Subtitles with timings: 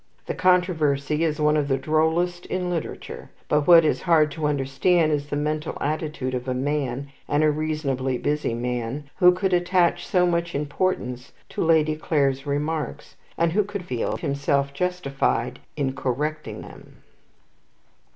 [0.25, 5.11] The controversy is one of the drollest in literature; but what is hard to understand
[5.11, 10.07] is the mental attitude of a man and a reasonably busy man who could attach
[10.07, 16.61] so much importance to Lady Clare's remarks, and who could feel himself justified in correcting
[16.63, 17.03] them.